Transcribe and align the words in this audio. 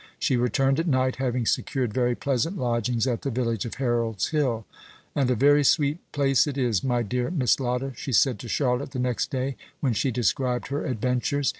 She 0.17 0.35
returned 0.35 0.79
at 0.79 0.87
night, 0.87 1.17
having 1.17 1.45
secured 1.45 1.93
very 1.93 2.15
pleasant 2.15 2.57
lodgings 2.57 3.05
at 3.05 3.21
the 3.21 3.29
village 3.29 3.65
of 3.65 3.75
Harold's 3.75 4.29
Hill. 4.29 4.65
"And 5.13 5.29
a 5.29 5.35
very 5.35 5.63
sweet 5.63 5.99
place 6.11 6.47
it 6.47 6.57
is, 6.57 6.83
my 6.83 7.03
dear 7.03 7.29
Miss 7.29 7.59
Lotta," 7.59 7.93
she 7.95 8.11
said 8.11 8.39
to 8.39 8.49
Charlotte 8.49 8.93
the 8.93 8.97
next 8.97 9.29
day, 9.29 9.57
when 9.79 9.93
she 9.93 10.09
described 10.09 10.69
her 10.69 10.87
adventures. 10.87 11.49